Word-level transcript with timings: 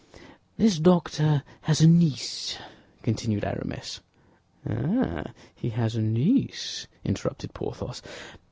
"This 0.57 0.79
doctor 0.79 1.43
has 1.61 1.79
a 1.79 1.87
niece," 1.87 2.57
continued 3.03 3.45
Aramis. 3.45 4.01
"Ah, 4.67 5.25
he 5.55 5.69
has 5.69 5.95
a 5.95 6.01
niece!" 6.01 6.87
interrupted 7.05 7.53
Porthos. 7.53 8.01